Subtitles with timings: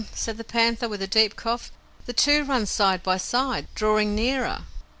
[0.15, 1.69] said the Panther, with a deep cough.
[2.07, 4.63] "The two run side by side, drawing nearer!"